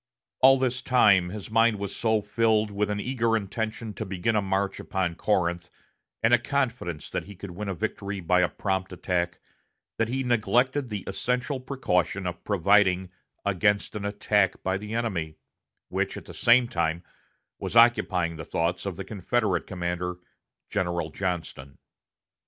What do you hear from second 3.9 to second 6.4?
to begin a march upon Corinth, and a